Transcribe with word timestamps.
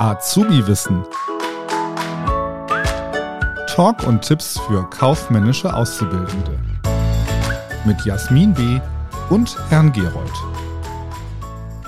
Azubi-Wissen. 0.00 1.04
Talk 3.66 4.06
und 4.06 4.22
Tipps 4.22 4.58
für 4.60 4.88
kaufmännische 4.88 5.74
Auszubildende. 5.74 6.58
Mit 7.84 8.02
Jasmin 8.06 8.54
B. 8.54 8.80
und 9.28 9.58
Herrn 9.68 9.92
Gerold. 9.92 10.32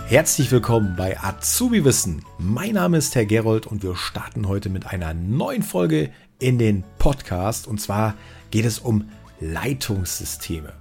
Herzlich 0.09 0.53
willkommen 0.53 0.95
bei 0.95 1.19
Azubi 1.19 1.87
Wissen. 1.87 2.23
Mein 2.37 2.75
Name 2.75 2.99
ist 2.99 3.15
Herr 3.15 3.25
Gerold 3.25 3.67
und 3.67 3.83
wir 3.83 3.97
starten 3.97 4.47
heute 4.47 4.69
mit 4.69 4.89
einer 4.89 5.15
neuen 5.15 5.63
Folge 5.63 6.11
in 6.39 6.59
den 6.59 6.85
Podcast. 6.99 7.67
Und 7.67 7.81
zwar 7.81 8.13
geht 8.51 8.67
es 8.67 8.79
um 8.79 9.09
Leitungssysteme. 9.41 10.75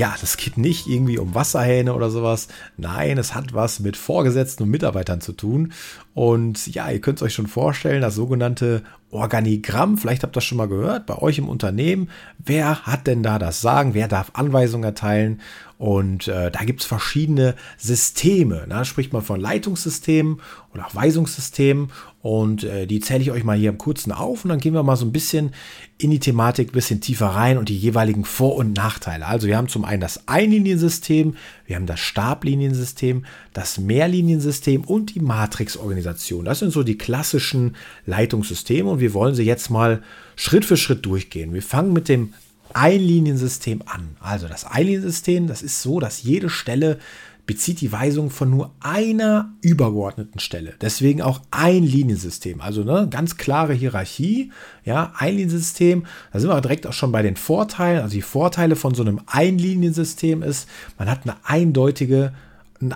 Ja, 0.00 0.14
das 0.18 0.38
geht 0.38 0.56
nicht 0.56 0.86
irgendwie 0.86 1.18
um 1.18 1.34
Wasserhähne 1.34 1.92
oder 1.92 2.08
sowas. 2.08 2.48
Nein, 2.78 3.18
es 3.18 3.34
hat 3.34 3.52
was 3.52 3.80
mit 3.80 3.98
Vorgesetzten 3.98 4.62
und 4.62 4.70
Mitarbeitern 4.70 5.20
zu 5.20 5.34
tun. 5.34 5.74
Und 6.14 6.68
ja, 6.68 6.90
ihr 6.90 7.02
könnt 7.02 7.18
es 7.18 7.22
euch 7.22 7.34
schon 7.34 7.48
vorstellen, 7.48 8.00
das 8.00 8.14
sogenannte 8.14 8.82
Organigramm, 9.10 9.98
vielleicht 9.98 10.22
habt 10.22 10.32
ihr 10.32 10.38
das 10.38 10.44
schon 10.44 10.56
mal 10.56 10.68
gehört, 10.68 11.04
bei 11.04 11.18
euch 11.18 11.36
im 11.36 11.50
Unternehmen. 11.50 12.08
Wer 12.38 12.80
hat 12.86 13.06
denn 13.06 13.22
da 13.22 13.38
das 13.38 13.60
Sagen? 13.60 13.92
Wer 13.92 14.08
darf 14.08 14.30
Anweisungen 14.32 14.84
erteilen? 14.84 15.42
Und 15.80 16.28
äh, 16.28 16.50
da 16.50 16.64
gibt 16.64 16.82
es 16.82 16.86
verschiedene 16.86 17.54
Systeme. 17.78 18.66
Da 18.68 18.84
spricht 18.84 19.14
man 19.14 19.22
von 19.22 19.40
Leitungssystemen 19.40 20.42
oder 20.74 20.86
auch 20.86 20.94
Weisungssystemen. 20.94 21.90
Und 22.20 22.64
äh, 22.64 22.86
die 22.86 23.00
zähle 23.00 23.22
ich 23.22 23.30
euch 23.30 23.44
mal 23.44 23.56
hier 23.56 23.70
im 23.70 23.78
kurzen 23.78 24.12
auf. 24.12 24.44
Und 24.44 24.50
dann 24.50 24.58
gehen 24.58 24.74
wir 24.74 24.82
mal 24.82 24.96
so 24.96 25.06
ein 25.06 25.12
bisschen 25.12 25.54
in 25.96 26.10
die 26.10 26.18
Thematik, 26.18 26.68
ein 26.68 26.72
bisschen 26.72 27.00
tiefer 27.00 27.28
rein 27.28 27.56
und 27.56 27.70
die 27.70 27.78
jeweiligen 27.78 28.26
Vor- 28.26 28.56
und 28.56 28.74
Nachteile. 28.76 29.26
Also 29.26 29.46
wir 29.46 29.56
haben 29.56 29.68
zum 29.68 29.86
einen 29.86 30.02
das 30.02 30.28
Einliniensystem, 30.28 31.34
wir 31.64 31.76
haben 31.76 31.86
das 31.86 32.00
Stabliniensystem, 32.00 33.24
das 33.54 33.78
Mehrliniensystem 33.78 34.84
und 34.84 35.14
die 35.14 35.20
Matrixorganisation. 35.20 36.44
Das 36.44 36.58
sind 36.58 36.72
so 36.72 36.82
die 36.82 36.98
klassischen 36.98 37.74
Leitungssysteme 38.04 38.90
und 38.90 39.00
wir 39.00 39.14
wollen 39.14 39.34
sie 39.34 39.44
jetzt 39.44 39.70
mal 39.70 40.02
Schritt 40.36 40.66
für 40.66 40.76
Schritt 40.76 41.06
durchgehen. 41.06 41.54
Wir 41.54 41.62
fangen 41.62 41.94
mit 41.94 42.10
dem 42.10 42.34
Einliniensystem 42.74 43.82
an. 43.86 44.16
Also 44.20 44.48
das 44.48 44.64
Einliniensystem, 44.64 45.46
das 45.46 45.62
ist 45.62 45.82
so, 45.82 46.00
dass 46.00 46.22
jede 46.22 46.50
Stelle 46.50 46.98
bezieht 47.50 47.80
die 47.80 47.90
Weisung 47.90 48.30
von 48.30 48.48
nur 48.48 48.70
einer 48.78 49.52
übergeordneten 49.60 50.38
Stelle. 50.38 50.74
Deswegen 50.80 51.20
auch 51.20 51.40
ein 51.50 51.82
Liniensystem. 51.82 52.60
Also 52.60 52.82
eine 52.82 53.08
ganz 53.08 53.38
klare 53.38 53.72
Hierarchie. 53.72 54.52
Ja, 54.84 55.12
ein 55.18 55.34
Liniensystem. 55.34 56.06
Da 56.32 56.38
sind 56.38 56.48
wir 56.48 56.60
direkt 56.60 56.86
auch 56.86 56.92
schon 56.92 57.10
bei 57.10 57.22
den 57.22 57.34
Vorteilen. 57.34 58.02
Also 58.02 58.14
die 58.14 58.22
Vorteile 58.22 58.76
von 58.76 58.94
so 58.94 59.02
einem 59.02 59.20
Einliniensystem 59.26 60.44
ist, 60.44 60.68
man 60.96 61.10
hat 61.10 61.22
eine 61.24 61.38
eindeutige 61.42 62.32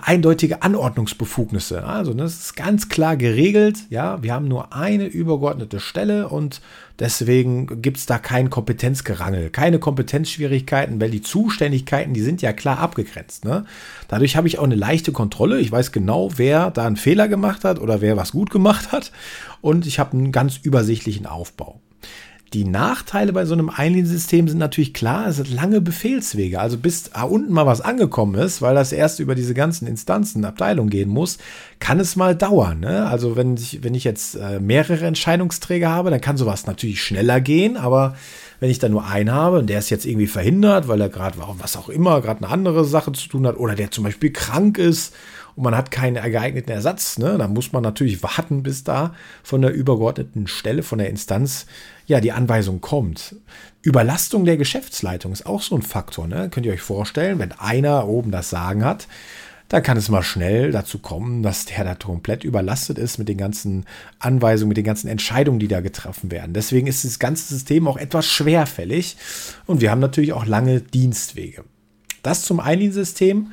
eindeutige 0.01 0.63
Anordnungsbefugnisse. 0.63 1.83
Also 1.83 2.13
das 2.13 2.39
ist 2.39 2.55
ganz 2.55 2.89
klar 2.89 3.15
geregelt. 3.17 3.77
Ja, 3.89 4.21
wir 4.23 4.33
haben 4.33 4.47
nur 4.47 4.73
eine 4.73 5.05
übergeordnete 5.05 5.79
Stelle 5.79 6.29
und 6.29 6.61
deswegen 6.97 7.83
gibt 7.83 7.97
es 7.97 8.07
da 8.07 8.17
kein 8.17 8.49
Kompetenzgerangel, 8.49 9.51
keine 9.51 9.77
Kompetenzschwierigkeiten, 9.77 10.99
weil 10.99 11.11
die 11.11 11.21
Zuständigkeiten, 11.21 12.15
die 12.15 12.21
sind 12.21 12.41
ja 12.41 12.51
klar 12.51 12.79
abgegrenzt. 12.79 13.45
Ne? 13.45 13.65
Dadurch 14.07 14.35
habe 14.35 14.47
ich 14.47 14.57
auch 14.57 14.63
eine 14.63 14.75
leichte 14.75 15.11
Kontrolle. 15.11 15.59
Ich 15.59 15.71
weiß 15.71 15.91
genau, 15.91 16.31
wer 16.35 16.71
da 16.71 16.87
einen 16.87 16.97
Fehler 16.97 17.27
gemacht 17.27 17.63
hat 17.63 17.79
oder 17.79 18.01
wer 18.01 18.17
was 18.17 18.31
gut 18.31 18.49
gemacht 18.49 18.91
hat 18.91 19.11
und 19.61 19.85
ich 19.85 19.99
habe 19.99 20.13
einen 20.13 20.31
ganz 20.31 20.57
übersichtlichen 20.57 21.27
Aufbau. 21.27 21.79
Die 22.55 22.63
Nachteile 22.63 23.33
bei 23.33 23.43
so 23.43 23.53
einem 23.53 23.69
Einliniensystem 23.69 24.47
sind 24.47 24.59
natürlich 24.59 24.93
klar, 24.93 25.27
es 25.27 25.35
sind 25.35 25.53
lange 25.53 25.81
Befehlswege. 25.81 26.61
Also 26.61 26.77
bis 26.77 27.11
da 27.11 27.23
unten 27.23 27.51
mal 27.51 27.65
was 27.65 27.81
angekommen 27.81 28.35
ist, 28.35 28.61
weil 28.61 28.75
das 28.75 28.93
erst 28.93 29.19
über 29.19 29.35
diese 29.35 29.53
ganzen 29.53 29.89
Instanzen, 29.89 30.45
Abteilungen 30.45 30.89
gehen 30.89 31.09
muss, 31.09 31.37
kann 31.79 31.99
es 31.99 32.15
mal 32.15 32.33
dauern. 32.33 32.79
Ne? 32.79 33.07
Also 33.07 33.35
wenn 33.35 33.55
ich, 33.55 33.83
wenn 33.83 33.93
ich 33.93 34.05
jetzt 34.05 34.35
äh, 34.35 34.61
mehrere 34.61 35.05
Entscheidungsträger 35.05 35.89
habe, 35.89 36.11
dann 36.11 36.21
kann 36.21 36.37
sowas 36.37 36.65
natürlich 36.65 37.03
schneller 37.03 37.41
gehen, 37.41 37.75
aber 37.75 38.15
wenn 38.61 38.69
ich 38.69 38.79
da 38.79 38.87
nur 38.87 39.05
einen 39.05 39.33
habe 39.33 39.59
und 39.59 39.69
der 39.69 39.79
ist 39.79 39.89
jetzt 39.89 40.05
irgendwie 40.05 40.27
verhindert, 40.27 40.87
weil 40.87 41.01
er 41.01 41.09
gerade 41.09 41.37
was 41.57 41.75
auch 41.75 41.89
immer, 41.89 42.21
gerade 42.21 42.41
eine 42.41 42.53
andere 42.53 42.85
Sache 42.85 43.11
zu 43.11 43.27
tun 43.27 43.45
hat 43.47 43.57
oder 43.57 43.75
der 43.75 43.91
zum 43.91 44.05
Beispiel 44.05 44.31
krank 44.31 44.77
ist 44.77 45.13
und 45.55 45.63
man 45.63 45.75
hat 45.75 45.89
keinen 45.91 46.21
geeigneten 46.31 46.71
Ersatz, 46.71 47.17
ne, 47.17 47.37
dann 47.37 47.53
muss 47.53 47.71
man 47.71 47.83
natürlich 47.83 48.21
warten, 48.23 48.63
bis 48.63 48.83
da 48.83 49.13
von 49.43 49.61
der 49.61 49.73
übergeordneten 49.73 50.47
Stelle, 50.47 50.83
von 50.83 50.97
der 50.97 51.09
Instanz, 51.09 51.65
ja, 52.07 52.19
die 52.19 52.33
Anweisung 52.33 52.81
kommt. 52.81 53.35
Überlastung 53.81 54.45
der 54.45 54.57
Geschäftsleitung 54.57 55.31
ist 55.31 55.45
auch 55.45 55.61
so 55.61 55.75
ein 55.75 55.81
Faktor, 55.81 56.27
ne? 56.27 56.49
Könnt 56.49 56.65
ihr 56.65 56.73
euch 56.73 56.81
vorstellen, 56.81 57.39
wenn 57.39 57.51
einer 57.53 58.07
oben 58.07 58.31
das 58.31 58.49
Sagen 58.49 58.83
hat, 58.83 59.07
dann 59.69 59.81
kann 59.81 59.97
es 59.97 60.09
mal 60.09 60.21
schnell 60.21 60.71
dazu 60.71 60.99
kommen, 60.99 61.41
dass 61.41 61.65
der 61.65 61.83
da 61.83 61.95
komplett 61.95 62.43
überlastet 62.43 62.99
ist 62.99 63.17
mit 63.17 63.27
den 63.27 63.37
ganzen 63.37 63.85
Anweisungen, 64.19 64.69
mit 64.69 64.77
den 64.77 64.83
ganzen 64.83 65.07
Entscheidungen, 65.07 65.59
die 65.59 65.67
da 65.67 65.81
getroffen 65.81 66.29
werden. 66.29 66.53
Deswegen 66.53 66.85
ist 66.85 67.03
das 67.03 67.17
ganze 67.17 67.51
System 67.51 67.87
auch 67.87 67.97
etwas 67.97 68.27
schwerfällig 68.27 69.17
und 69.65 69.81
wir 69.81 69.89
haben 69.89 70.01
natürlich 70.01 70.33
auch 70.33 70.45
lange 70.45 70.81
Dienstwege. 70.81 71.63
Das 72.21 72.43
zum 72.43 72.59
Einliniensystem. 72.59 73.51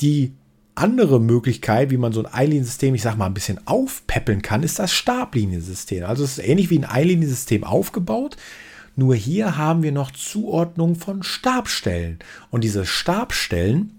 Die 0.00 0.32
andere 0.76 1.20
Möglichkeit, 1.20 1.90
wie 1.90 1.96
man 1.96 2.12
so 2.12 2.20
ein 2.20 2.32
Einliniensystem, 2.32 2.94
ich 2.94 3.02
sag 3.02 3.16
mal, 3.16 3.26
ein 3.26 3.34
bisschen 3.34 3.66
aufpeppeln 3.66 4.42
kann, 4.42 4.62
ist 4.62 4.78
das 4.78 4.92
Stabliniensystem. 4.92 6.04
Also 6.04 6.24
es 6.24 6.38
ist 6.38 6.46
ähnlich 6.46 6.70
wie 6.70 6.78
ein 6.78 6.84
Einliniensystem 6.84 7.64
aufgebaut. 7.64 8.36
Nur 8.94 9.14
hier 9.14 9.56
haben 9.56 9.82
wir 9.82 9.92
noch 9.92 10.10
Zuordnung 10.10 10.94
von 10.94 11.22
Stabstellen. 11.22 12.18
Und 12.50 12.64
diese 12.64 12.86
Stabstellen, 12.86 13.92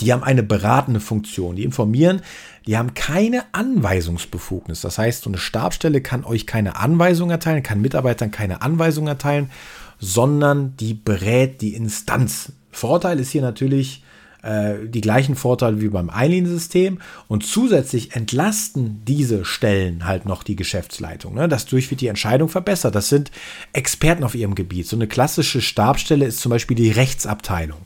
die 0.00 0.12
haben 0.12 0.22
eine 0.22 0.42
beratende 0.42 1.00
Funktion. 1.00 1.56
Die 1.56 1.64
informieren, 1.64 2.22
die 2.66 2.76
haben 2.76 2.94
keine 2.94 3.44
Anweisungsbefugnis. 3.52 4.80
Das 4.80 4.98
heißt, 4.98 5.22
so 5.22 5.30
eine 5.30 5.38
Stabstelle 5.38 6.00
kann 6.00 6.24
euch 6.24 6.46
keine 6.46 6.76
Anweisung 6.76 7.30
erteilen, 7.30 7.62
kann 7.62 7.80
Mitarbeitern 7.80 8.30
keine 8.30 8.62
Anweisung 8.62 9.06
erteilen, 9.06 9.50
sondern 9.98 10.76
die 10.78 10.94
berät 10.94 11.60
die 11.60 11.74
Instanz. 11.74 12.52
Vorteil 12.70 13.20
ist 13.20 13.30
hier 13.30 13.42
natürlich, 13.42 14.02
äh, 14.44 14.86
die 14.86 15.00
gleichen 15.00 15.36
Vorteile 15.36 15.80
wie 15.80 15.88
beim 15.88 16.10
Einliniensystem 16.10 16.98
und 17.28 17.44
zusätzlich 17.44 18.14
entlasten 18.14 19.02
diese 19.06 19.44
Stellen 19.44 20.06
halt 20.06 20.26
noch 20.26 20.42
die 20.42 20.56
Geschäftsleitung. 20.56 21.34
Ne? 21.34 21.48
Dadurch 21.48 21.90
wird 21.90 22.00
die 22.00 22.08
Entscheidung 22.08 22.48
verbessert. 22.48 22.94
Das 22.94 23.08
sind 23.08 23.30
Experten 23.72 24.24
auf 24.24 24.34
ihrem 24.34 24.54
Gebiet. 24.54 24.86
So 24.86 24.96
eine 24.96 25.06
klassische 25.06 25.62
Stabstelle 25.62 26.26
ist 26.26 26.40
zum 26.40 26.50
Beispiel 26.50 26.76
die 26.76 26.90
Rechtsabteilung. 26.90 27.80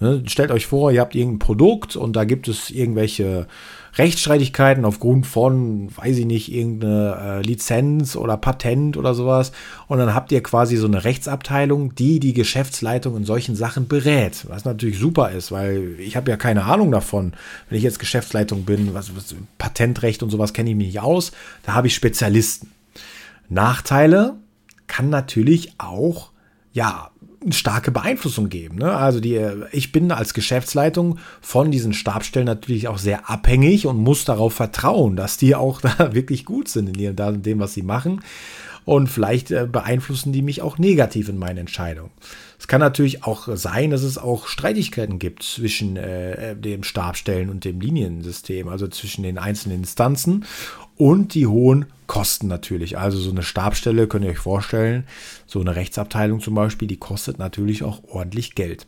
Ne? 0.00 0.22
Stellt 0.26 0.50
euch 0.50 0.66
vor, 0.66 0.92
ihr 0.92 1.00
habt 1.00 1.14
irgendein 1.14 1.40
Produkt 1.40 1.96
und 1.96 2.14
da 2.14 2.24
gibt 2.24 2.48
es 2.48 2.70
irgendwelche 2.70 3.46
Rechtsstreitigkeiten 3.96 4.84
aufgrund 4.84 5.26
von, 5.26 5.88
weiß 5.96 6.18
ich 6.18 6.26
nicht, 6.26 6.52
irgendeine 6.52 7.16
äh, 7.20 7.42
Lizenz 7.42 8.14
oder 8.14 8.36
Patent 8.36 8.96
oder 8.96 9.14
sowas. 9.14 9.50
Und 9.88 9.98
dann 9.98 10.14
habt 10.14 10.30
ihr 10.30 10.42
quasi 10.42 10.76
so 10.76 10.86
eine 10.86 11.04
Rechtsabteilung, 11.04 11.94
die 11.96 12.20
die 12.20 12.32
Geschäftsleitung 12.32 13.16
in 13.16 13.24
solchen 13.24 13.56
Sachen 13.56 13.88
berät. 13.88 14.44
Was 14.48 14.64
natürlich 14.64 14.98
super 14.98 15.32
ist, 15.32 15.50
weil 15.50 15.96
ich 15.98 16.16
habe 16.16 16.30
ja 16.30 16.36
keine 16.36 16.64
Ahnung 16.64 16.92
davon. 16.92 17.32
Wenn 17.68 17.78
ich 17.78 17.84
jetzt 17.84 17.98
Geschäftsleitung 17.98 18.64
bin, 18.64 18.94
was, 18.94 19.16
was 19.16 19.34
Patentrecht 19.58 20.22
und 20.22 20.30
sowas 20.30 20.52
kenne 20.52 20.70
ich 20.70 20.76
mich 20.76 20.88
nicht 20.88 21.00
aus. 21.00 21.32
Da 21.64 21.74
habe 21.74 21.88
ich 21.88 21.94
Spezialisten. 21.94 22.70
Nachteile 23.48 24.36
kann 24.86 25.10
natürlich 25.10 25.72
auch, 25.78 26.30
ja, 26.72 27.10
starke 27.50 27.90
Beeinflussung 27.90 28.48
geben. 28.48 28.76
Ne? 28.76 28.92
Also 28.92 29.20
die, 29.20 29.40
ich 29.72 29.92
bin 29.92 30.10
als 30.10 30.34
Geschäftsleitung 30.34 31.18
von 31.40 31.70
diesen 31.70 31.92
Stabstellen 31.92 32.46
natürlich 32.46 32.88
auch 32.88 32.98
sehr 32.98 33.30
abhängig 33.30 33.86
und 33.86 33.96
muss 33.96 34.24
darauf 34.24 34.54
vertrauen, 34.54 35.16
dass 35.16 35.36
die 35.36 35.54
auch 35.54 35.80
da 35.98 36.14
wirklich 36.14 36.44
gut 36.44 36.68
sind 36.68 36.96
in 36.96 37.42
dem, 37.42 37.60
was 37.60 37.74
sie 37.74 37.82
machen. 37.82 38.20
Und 38.88 39.08
vielleicht 39.08 39.50
äh, 39.50 39.68
beeinflussen 39.70 40.32
die 40.32 40.40
mich 40.40 40.62
auch 40.62 40.78
negativ 40.78 41.28
in 41.28 41.36
meinen 41.36 41.58
Entscheidungen. 41.58 42.10
Es 42.58 42.68
kann 42.68 42.80
natürlich 42.80 43.22
auch 43.22 43.46
sein, 43.54 43.90
dass 43.90 44.02
es 44.02 44.16
auch 44.16 44.46
Streitigkeiten 44.46 45.18
gibt 45.18 45.42
zwischen 45.42 45.98
äh, 45.98 46.56
dem 46.56 46.82
Stabstellen 46.84 47.50
und 47.50 47.66
dem 47.66 47.82
Liniensystem, 47.82 48.66
also 48.66 48.88
zwischen 48.88 49.24
den 49.24 49.36
einzelnen 49.36 49.80
Instanzen 49.80 50.46
und 50.96 51.34
die 51.34 51.46
hohen 51.46 51.84
Kosten 52.06 52.46
natürlich. 52.48 52.96
Also 52.96 53.18
so 53.18 53.30
eine 53.30 53.42
Stabstelle 53.42 54.06
könnt 54.06 54.24
ihr 54.24 54.30
euch 54.30 54.38
vorstellen, 54.38 55.04
so 55.46 55.60
eine 55.60 55.76
Rechtsabteilung 55.76 56.40
zum 56.40 56.54
Beispiel, 56.54 56.88
die 56.88 56.96
kostet 56.96 57.38
natürlich 57.38 57.82
auch 57.82 58.04
ordentlich 58.08 58.54
Geld. 58.54 58.86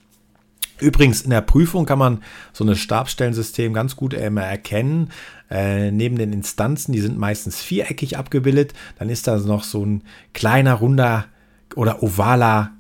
Übrigens, 0.81 1.23
in 1.23 1.31
der 1.31 1.41
Prüfung 1.41 1.87
kann 1.87 1.99
man 1.99 2.23
so 2.53 2.65
ein 2.65 2.75
Stabstellensystem 2.75 3.73
ganz 3.73 3.97
gut 3.97 4.15
immer 4.15 4.43
erkennen. 4.43 5.11
Äh, 5.51 5.91
neben 5.91 6.17
den 6.17 6.33
Instanzen, 6.33 6.93
die 6.93 7.01
sind 7.01 7.19
meistens 7.19 7.61
viereckig 7.61 8.17
abgebildet, 8.17 8.73
dann 8.99 9.11
ist 9.11 9.27
da 9.27 9.37
noch 9.39 9.65
so 9.65 9.85
ein 9.85 10.03
kleiner, 10.33 10.75
runder 10.75 11.27
oder 11.75 12.03
ovaler 12.03 12.73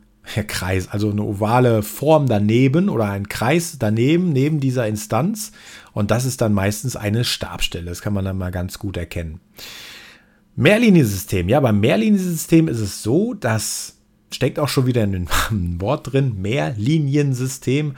Kreis, 0.46 0.88
also 0.88 1.10
eine 1.10 1.22
ovale 1.22 1.82
Form 1.82 2.26
daneben 2.26 2.88
oder 2.88 3.10
ein 3.10 3.28
Kreis 3.28 3.76
daneben, 3.78 4.32
neben 4.32 4.60
dieser 4.60 4.86
Instanz. 4.86 5.52
Und 5.92 6.10
das 6.10 6.24
ist 6.24 6.40
dann 6.40 6.52
meistens 6.52 6.94
eine 6.94 7.24
Stabstelle. 7.24 7.86
Das 7.86 8.00
kann 8.00 8.12
man 8.12 8.24
dann 8.24 8.38
mal 8.38 8.52
ganz 8.52 8.78
gut 8.78 8.96
erkennen. 8.96 9.40
Mehrliniensystem. 10.56 11.48
Ja, 11.48 11.60
beim 11.60 11.80
Mehrliniensystem 11.80 12.68
ist 12.68 12.80
es 12.80 13.02
so, 13.02 13.34
dass 13.34 13.99
steckt 14.32 14.58
auch 14.58 14.68
schon 14.68 14.86
wieder 14.86 15.04
in 15.04 15.12
dem 15.12 15.28
Wort 15.80 16.12
drin, 16.12 16.40
Mehrliniensystem. 16.40 17.96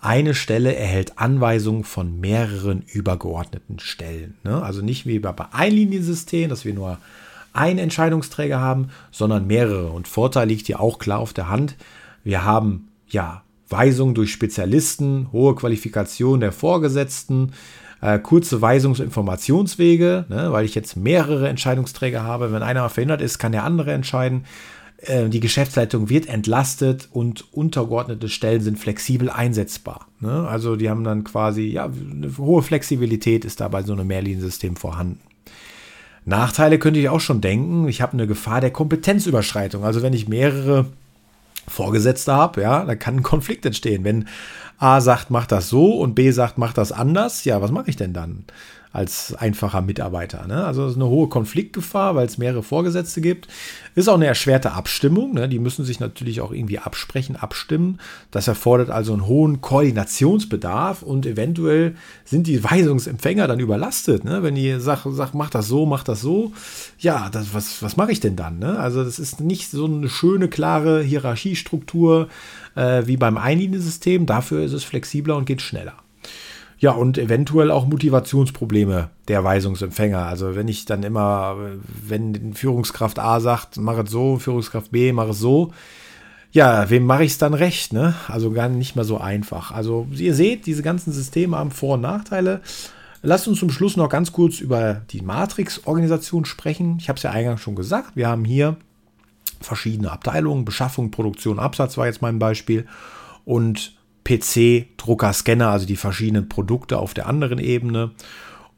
eine 0.00 0.34
Stelle 0.34 0.74
erhält 0.74 1.18
Anweisungen 1.18 1.84
von 1.84 2.20
mehreren 2.20 2.82
übergeordneten 2.82 3.78
Stellen. 3.78 4.36
Ne? 4.44 4.62
Also 4.62 4.82
nicht 4.82 5.06
wie 5.06 5.18
bei 5.18 5.32
Einliniensystem, 5.52 6.48
dass 6.48 6.64
wir 6.64 6.74
nur 6.74 6.98
einen 7.54 7.78
Entscheidungsträger 7.78 8.60
haben, 8.60 8.88
sondern 9.10 9.46
mehrere. 9.46 9.90
Und 9.90 10.08
Vorteil 10.08 10.48
liegt 10.48 10.66
hier 10.66 10.80
auch 10.80 10.98
klar 10.98 11.20
auf 11.20 11.32
der 11.32 11.48
Hand. 11.48 11.76
Wir 12.24 12.44
haben 12.44 12.88
ja 13.08 13.42
Weisungen 13.68 14.14
durch 14.14 14.32
Spezialisten, 14.32 15.28
hohe 15.32 15.54
Qualifikation 15.54 16.40
der 16.40 16.52
Vorgesetzten, 16.52 17.52
äh, 18.00 18.18
kurze 18.18 18.60
Weisungs- 18.60 19.00
und 19.00 19.06
Informationswege, 19.06 20.26
ne, 20.28 20.52
weil 20.52 20.64
ich 20.64 20.74
jetzt 20.74 20.96
mehrere 20.96 21.48
Entscheidungsträger 21.48 22.22
habe. 22.22 22.52
Wenn 22.52 22.62
einer 22.62 22.88
verhindert 22.90 23.22
ist, 23.22 23.38
kann 23.38 23.52
der 23.52 23.64
andere 23.64 23.92
entscheiden. 23.92 24.44
Äh, 25.06 25.28
die 25.28 25.40
Geschäftsleitung 25.40 26.08
wird 26.08 26.28
entlastet 26.28 27.08
und 27.12 27.52
untergeordnete 27.52 28.28
Stellen 28.28 28.60
sind 28.60 28.78
flexibel 28.78 29.30
einsetzbar. 29.30 30.06
Ne? 30.20 30.46
Also 30.48 30.76
die 30.76 30.90
haben 30.90 31.04
dann 31.04 31.24
quasi, 31.24 31.62
ja, 31.62 31.84
eine 31.84 32.36
hohe 32.38 32.62
Flexibilität 32.62 33.44
ist 33.44 33.60
da 33.60 33.68
bei 33.68 33.82
so 33.82 33.92
einem 33.92 34.06
Mehrliniensystem 34.06 34.76
vorhanden. 34.76 35.20
Nachteile 36.24 36.78
könnte 36.78 37.00
ich 37.00 37.08
auch 37.08 37.20
schon 37.20 37.40
denken. 37.40 37.86
Ich 37.88 38.00
habe 38.00 38.14
eine 38.14 38.26
Gefahr 38.26 38.60
der 38.60 38.70
Kompetenzüberschreitung. 38.70 39.84
Also 39.84 40.02
wenn 40.02 40.14
ich 40.14 40.28
mehrere 40.28 40.86
Vorgesetzte 41.68 42.32
habe, 42.32 42.62
ja, 42.62 42.84
da 42.84 42.94
kann 42.94 43.16
ein 43.16 43.22
Konflikt 43.22 43.66
entstehen. 43.66 44.04
Wenn 44.04 44.28
A 44.78 45.00
sagt, 45.00 45.30
mach 45.30 45.46
das 45.46 45.68
so 45.68 45.98
und 45.98 46.14
B 46.14 46.30
sagt, 46.30 46.58
mach 46.58 46.72
das 46.72 46.92
anders, 46.92 47.44
ja, 47.44 47.60
was 47.60 47.70
mache 47.70 47.90
ich 47.90 47.96
denn 47.96 48.12
dann? 48.12 48.44
Als 48.94 49.34
einfacher 49.34 49.82
Mitarbeiter. 49.82 50.46
Ne? 50.46 50.64
Also 50.64 50.86
eine 50.86 51.06
hohe 51.06 51.28
Konfliktgefahr, 51.28 52.14
weil 52.14 52.26
es 52.26 52.38
mehrere 52.38 52.62
Vorgesetzte 52.62 53.20
gibt. 53.20 53.48
Ist 53.96 54.08
auch 54.08 54.14
eine 54.14 54.26
erschwerte 54.26 54.70
Abstimmung. 54.70 55.34
Ne? 55.34 55.48
Die 55.48 55.58
müssen 55.58 55.84
sich 55.84 55.98
natürlich 55.98 56.40
auch 56.40 56.52
irgendwie 56.52 56.78
absprechen, 56.78 57.34
abstimmen. 57.34 57.98
Das 58.30 58.46
erfordert 58.46 58.90
also 58.90 59.12
einen 59.12 59.26
hohen 59.26 59.60
Koordinationsbedarf 59.60 61.02
und 61.02 61.26
eventuell 61.26 61.96
sind 62.24 62.46
die 62.46 62.62
Weisungsempfänger 62.62 63.48
dann 63.48 63.58
überlastet. 63.58 64.22
Ne? 64.22 64.44
Wenn 64.44 64.54
die 64.54 64.78
sagen, 64.78 65.12
sag, 65.12 65.34
mach 65.34 65.50
das 65.50 65.66
so, 65.66 65.86
mach 65.86 66.04
das 66.04 66.20
so. 66.20 66.52
Ja, 67.00 67.30
das, 67.30 67.52
was, 67.52 67.82
was 67.82 67.96
mache 67.96 68.12
ich 68.12 68.20
denn 68.20 68.36
dann? 68.36 68.60
Ne? 68.60 68.78
Also 68.78 69.02
das 69.02 69.18
ist 69.18 69.40
nicht 69.40 69.72
so 69.72 69.86
eine 69.86 70.08
schöne, 70.08 70.46
klare 70.46 71.02
Hierarchiestruktur 71.02 72.28
äh, 72.76 73.02
wie 73.06 73.16
beim 73.16 73.38
Einliniensystem. 73.38 74.24
Dafür 74.24 74.62
ist 74.62 74.72
es 74.72 74.84
flexibler 74.84 75.36
und 75.36 75.46
geht 75.46 75.62
schneller. 75.62 76.03
Ja, 76.78 76.92
und 76.92 77.18
eventuell 77.18 77.70
auch 77.70 77.86
Motivationsprobleme 77.86 79.10
der 79.28 79.44
Weisungsempfänger. 79.44 80.26
Also 80.26 80.54
wenn 80.54 80.68
ich 80.68 80.84
dann 80.84 81.02
immer, 81.02 81.56
wenn 82.06 82.54
Führungskraft 82.54 83.18
A 83.18 83.40
sagt, 83.40 83.76
mach 83.78 83.98
es 83.98 84.10
so, 84.10 84.38
Führungskraft 84.38 84.90
B, 84.90 85.12
mach 85.12 85.28
es 85.28 85.38
so, 85.38 85.72
ja, 86.52 86.88
wem 86.88 87.04
mache 87.04 87.24
ich 87.24 87.32
es 87.32 87.38
dann 87.38 87.54
recht? 87.54 87.92
Ne? 87.92 88.14
Also 88.28 88.52
gar 88.52 88.68
nicht 88.68 88.94
mehr 88.94 89.04
so 89.04 89.18
einfach. 89.18 89.72
Also 89.72 90.06
ihr 90.12 90.34
seht, 90.34 90.66
diese 90.66 90.82
ganzen 90.82 91.12
Systeme 91.12 91.56
haben 91.56 91.72
Vor- 91.72 91.94
und 91.94 92.02
Nachteile. 92.02 92.60
Lasst 93.22 93.48
uns 93.48 93.58
zum 93.58 93.70
Schluss 93.70 93.96
noch 93.96 94.08
ganz 94.08 94.32
kurz 94.32 94.60
über 94.60 95.02
die 95.10 95.22
Matrix-Organisation 95.22 96.44
sprechen. 96.44 96.98
Ich 97.00 97.08
habe 97.08 97.16
es 97.16 97.22
ja 97.22 97.30
eingangs 97.30 97.60
schon 97.60 97.74
gesagt. 97.74 98.14
Wir 98.14 98.28
haben 98.28 98.44
hier 98.44 98.76
verschiedene 99.60 100.12
Abteilungen. 100.12 100.64
Beschaffung, 100.64 101.10
Produktion, 101.10 101.58
Absatz 101.58 101.96
war 101.96 102.06
jetzt 102.06 102.22
mein 102.22 102.38
Beispiel. 102.38 102.86
Und 103.44 103.96
PC, 104.24 104.96
Drucker, 104.96 105.32
Scanner, 105.32 105.68
also 105.68 105.86
die 105.86 105.96
verschiedenen 105.96 106.48
Produkte 106.48 106.98
auf 106.98 107.14
der 107.14 107.26
anderen 107.26 107.58
Ebene. 107.58 108.12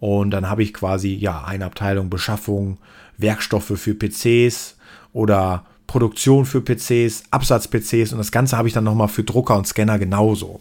Und 0.00 0.30
dann 0.30 0.48
habe 0.48 0.62
ich 0.62 0.74
quasi 0.74 1.14
ja 1.14 1.44
eine 1.44 1.64
Abteilung 1.64 2.10
Beschaffung, 2.10 2.78
Werkstoffe 3.16 3.72
für 3.76 3.94
PCs 3.94 4.76
oder 5.12 5.64
Produktion 5.86 6.44
für 6.44 6.60
PCs, 6.60 7.24
Absatz-PCs 7.30 8.12
und 8.12 8.18
das 8.18 8.32
Ganze 8.32 8.56
habe 8.56 8.68
ich 8.68 8.74
dann 8.74 8.84
nochmal 8.84 9.08
für 9.08 9.24
Drucker 9.24 9.56
und 9.56 9.66
Scanner 9.66 9.98
genauso. 9.98 10.60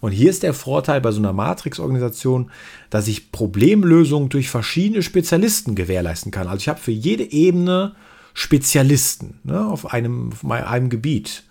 Und 0.00 0.12
hier 0.12 0.30
ist 0.30 0.42
der 0.42 0.54
Vorteil 0.54 1.00
bei 1.00 1.10
so 1.10 1.18
einer 1.18 1.32
Matrix-Organisation, 1.32 2.50
dass 2.90 3.08
ich 3.08 3.32
Problemlösungen 3.32 4.28
durch 4.28 4.48
verschiedene 4.48 5.02
Spezialisten 5.02 5.74
gewährleisten 5.74 6.30
kann. 6.30 6.46
Also 6.46 6.58
ich 6.58 6.68
habe 6.68 6.78
für 6.78 6.92
jede 6.92 7.24
Ebene 7.32 7.96
Spezialisten 8.34 9.40
ne, 9.42 9.66
auf, 9.66 9.92
einem, 9.92 10.30
auf 10.32 10.48
einem 10.48 10.90
Gebiet. 10.90 11.42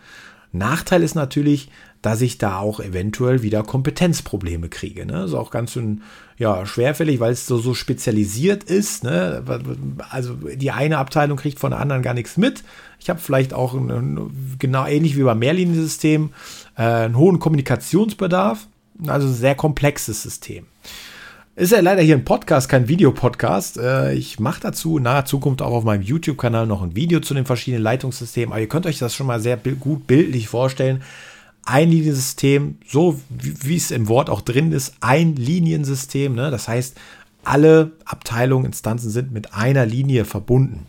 Nachteil 0.54 1.04
ist 1.04 1.16
natürlich, 1.16 1.70
dass 2.07 2.21
ich 2.21 2.38
da 2.38 2.59
auch 2.59 2.80
eventuell 2.80 3.42
wieder 3.42 3.63
Kompetenzprobleme 3.63 4.69
kriege. 4.69 5.06
Ne? 5.06 5.25
Ist 5.25 5.33
auch 5.33 5.51
ganz 5.51 5.74
schön 5.74 6.04
ja, 6.38 6.65
schwerfällig, 6.65 7.19
weil 7.19 7.33
es 7.33 7.45
so, 7.45 7.57
so 7.57 7.74
spezialisiert 7.74 8.63
ist. 8.63 9.04
Ne? 9.04 9.44
Also 10.09 10.36
die 10.36 10.71
eine 10.71 11.00
Abteilung 11.00 11.38
kriegt 11.38 11.59
von 11.59 11.71
der 11.71 11.81
anderen 11.81 12.04
gar 12.04 12.13
nichts 12.13 12.38
mit. 12.38 12.63
Ich 13.01 13.09
habe 13.09 13.19
vielleicht 13.19 13.54
auch 13.54 13.74
einen, 13.74 14.56
genau 14.57 14.86
ähnlich 14.86 15.18
wie 15.18 15.24
beim 15.24 15.39
Mehrliniensystem 15.39 16.30
äh, 16.77 16.81
einen 16.81 17.18
hohen 17.18 17.39
Kommunikationsbedarf. 17.39 18.68
Also 19.06 19.27
ein 19.27 19.33
sehr 19.33 19.56
komplexes 19.56 20.24
System. 20.24 20.65
Ist 21.57 21.74
ja 21.74 21.81
leider 21.81 22.04
hier 22.04 22.15
ein 22.15 22.24
Podcast, 22.24 22.69
kein 22.69 22.88
Videopodcast. 22.88 23.80
Äh, 23.80 24.13
ich 24.13 24.39
mache 24.39 24.62
dazu 24.62 24.95
in 24.95 25.04
naher 25.04 25.25
Zukunft 25.25 25.62
auch 25.62 25.74
auf 25.74 25.83
meinem 25.83 26.04
YouTube-Kanal 26.04 26.68
noch 26.68 26.83
ein 26.83 26.95
Video 26.95 27.19
zu 27.19 27.33
den 27.33 27.45
verschiedenen 27.45 27.83
Leitungssystemen. 27.83 28.54
Aber 28.54 28.62
ihr 28.62 28.69
könnt 28.69 28.86
euch 28.86 28.98
das 28.98 29.13
schon 29.13 29.27
mal 29.27 29.42
sehr 29.42 29.57
gut 29.57 30.07
bildlich 30.07 30.48
vorstellen 30.48 31.04
ein 31.68 31.90
Liniensystem, 31.90 32.78
so 32.88 33.19
wie, 33.30 33.75
es 33.75 33.92
im 33.92 34.08
Wort 34.08 34.30
auch 34.30 34.42
drin 34.42 34.72
ist, 34.72 34.96
ein 35.02 35.36
Liniensystem. 35.36 36.34
Ne? 36.34 36.50
Das 36.50 36.68
heißt, 36.68 36.98
alle 37.44 37.92
Abteilungen, 38.06 38.66
Instanzen 38.66 39.10
sind 39.10 39.31
mit 39.31 39.54
einer 39.54 39.86
Linie 39.86 40.25
verbunden. 40.25 40.88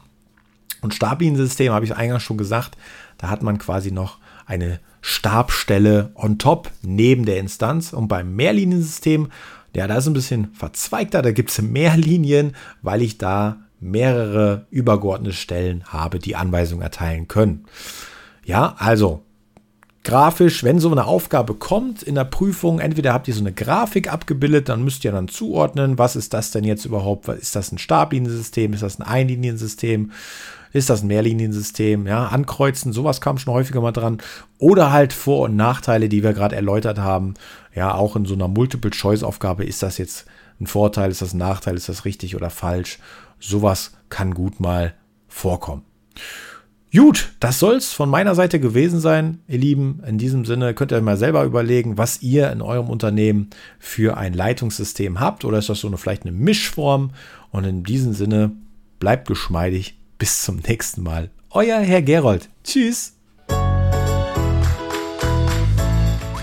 Und 0.80 0.94
Stabliniensystem, 0.94 1.72
habe 1.72 1.84
ich 1.84 1.96
eingangs 1.96 2.22
schon 2.22 2.38
gesagt, 2.38 2.76
da 3.18 3.28
hat 3.28 3.42
man 3.42 3.58
quasi 3.58 3.90
noch 3.90 4.18
eine 4.46 4.78
Stabstelle 5.00 6.12
on 6.14 6.38
top 6.38 6.70
neben 6.82 7.24
der 7.24 7.38
Instanz. 7.38 7.92
Und 7.92 8.06
beim 8.06 8.36
Mehrliniensystem, 8.36 9.30
ja, 9.74 9.88
da 9.88 9.96
ist 9.96 10.06
ein 10.06 10.12
bisschen 10.12 10.52
verzweigter, 10.54 11.22
da 11.22 11.32
gibt 11.32 11.50
es 11.50 11.60
mehr 11.60 11.96
Linien, 11.96 12.54
weil 12.82 13.02
ich 13.02 13.18
da 13.18 13.56
mehrere 13.80 14.66
übergeordnete 14.70 15.34
Stellen 15.34 15.84
habe, 15.86 16.18
die 16.20 16.36
Anweisungen 16.36 16.82
erteilen 16.82 17.26
können. 17.26 17.64
Ja, 18.44 18.74
also 18.78 19.24
grafisch, 20.08 20.64
wenn 20.64 20.78
so 20.78 20.90
eine 20.90 21.04
Aufgabe 21.04 21.52
kommt 21.52 22.02
in 22.02 22.14
der 22.14 22.24
Prüfung, 22.24 22.78
entweder 22.78 23.12
habt 23.12 23.28
ihr 23.28 23.34
so 23.34 23.40
eine 23.40 23.52
Grafik 23.52 24.10
abgebildet, 24.10 24.70
dann 24.70 24.82
müsst 24.82 25.04
ihr 25.04 25.12
dann 25.12 25.28
zuordnen, 25.28 25.98
was 25.98 26.16
ist 26.16 26.32
das 26.32 26.50
denn 26.50 26.64
jetzt 26.64 26.86
überhaupt? 26.86 27.28
Ist 27.28 27.54
das 27.54 27.72
ein 27.72 27.76
Stabliniensystem? 27.76 28.72
Ist 28.72 28.82
das 28.82 28.98
ein 28.98 29.02
Einliniensystem? 29.02 30.12
Ist 30.72 30.88
das 30.88 31.02
ein 31.02 31.08
Mehrliniensystem? 31.08 32.06
Ja, 32.06 32.28
ankreuzen, 32.28 32.94
sowas 32.94 33.20
kam 33.20 33.36
schon 33.36 33.52
häufiger 33.52 33.82
mal 33.82 33.92
dran. 33.92 34.16
Oder 34.56 34.92
halt 34.92 35.12
Vor- 35.12 35.44
und 35.44 35.56
Nachteile, 35.56 36.08
die 36.08 36.22
wir 36.22 36.32
gerade 36.32 36.56
erläutert 36.56 36.96
haben. 36.96 37.34
Ja, 37.74 37.92
auch 37.92 38.16
in 38.16 38.24
so 38.24 38.32
einer 38.32 38.48
Multiple-Choice-Aufgabe 38.48 39.66
ist 39.66 39.82
das 39.82 39.98
jetzt 39.98 40.24
ein 40.58 40.66
Vorteil, 40.66 41.10
ist 41.10 41.20
das 41.20 41.34
ein 41.34 41.38
Nachteil, 41.38 41.76
ist 41.76 41.90
das 41.90 42.06
richtig 42.06 42.34
oder 42.34 42.48
falsch? 42.48 42.98
Sowas 43.40 43.92
kann 44.08 44.32
gut 44.32 44.58
mal 44.58 44.94
vorkommen. 45.28 45.82
Gut, 46.94 47.34
das 47.38 47.58
soll's 47.58 47.92
von 47.92 48.08
meiner 48.08 48.34
Seite 48.34 48.60
gewesen 48.60 48.98
sein, 48.98 49.40
ihr 49.46 49.58
Lieben. 49.58 50.02
In 50.06 50.16
diesem 50.16 50.46
Sinne 50.46 50.72
könnt 50.72 50.90
ihr 50.90 51.00
mal 51.02 51.18
selber 51.18 51.44
überlegen, 51.44 51.98
was 51.98 52.22
ihr 52.22 52.50
in 52.50 52.62
eurem 52.62 52.88
Unternehmen 52.88 53.50
für 53.78 54.16
ein 54.16 54.32
Leitungssystem 54.32 55.20
habt. 55.20 55.44
Oder 55.44 55.58
ist 55.58 55.68
das 55.68 55.80
so 55.80 55.88
eine 55.88 55.98
vielleicht 55.98 56.22
eine 56.22 56.32
Mischform? 56.32 57.10
Und 57.50 57.64
in 57.64 57.82
diesem 57.82 58.14
Sinne 58.14 58.52
bleibt 59.00 59.28
geschmeidig. 59.28 59.98
Bis 60.16 60.42
zum 60.42 60.56
nächsten 60.66 61.02
Mal. 61.02 61.30
Euer 61.50 61.78
Herr 61.78 62.02
Gerold. 62.02 62.48
Tschüss. 62.64 63.14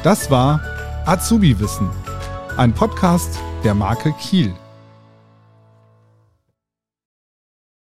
Das 0.03 0.29
war 0.29 0.61
Azubi 1.05 1.59
Wissen, 1.59 1.89
ein 2.57 2.71
Podcast 2.71 3.39
der 3.63 3.73
Marke 3.73 4.13
Kiel. 4.21 4.53